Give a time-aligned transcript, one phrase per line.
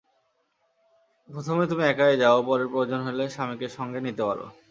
[1.29, 4.45] প্রথমে তুমি একাই যাও, পরে প্রয়োজন হলে স্বামীকে সঙ্গে নিতে পারো।